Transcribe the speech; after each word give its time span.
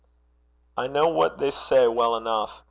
'I 0.77 0.87
know 0.87 1.07
what 1.09 1.37
they 1.37 1.51
say 1.51 1.87
well 1.87 2.15
enough. 2.15 2.59